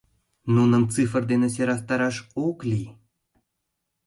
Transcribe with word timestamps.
Нуным 0.55 0.83
цифр 0.93 1.21
дене 1.31 1.47
сӧрастараш 1.55 2.17
ок 2.47 2.57
лий. 2.69 2.89